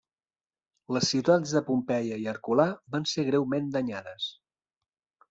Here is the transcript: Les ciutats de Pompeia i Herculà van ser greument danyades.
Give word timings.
Les 0.95 1.09
ciutats 1.13 1.53
de 1.57 1.61
Pompeia 1.67 2.17
i 2.21 2.25
Herculà 2.31 2.65
van 2.97 3.05
ser 3.13 3.27
greument 3.29 3.69
danyades. 3.77 4.27